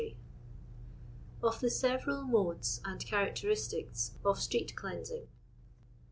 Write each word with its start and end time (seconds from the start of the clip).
Of 1.43 1.59
the 1.59 1.69
Several 1.69 2.23
Modes 2.23 2.81
arp 2.83 3.01
Chabactsbistics 3.01 4.13
OF 4.25 4.35
Strekt 4.39 4.73
Cleahsiko. 4.73 5.27